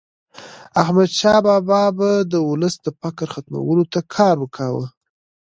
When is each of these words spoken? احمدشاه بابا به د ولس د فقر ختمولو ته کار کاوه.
احمدشاه 0.81 1.37
بابا 1.45 1.81
به 1.97 2.09
د 2.31 2.33
ولس 2.49 2.75
د 2.81 2.87
فقر 3.01 3.27
ختمولو 3.33 3.83
ته 3.93 3.99
کار 4.15 4.37
کاوه. 4.55 4.85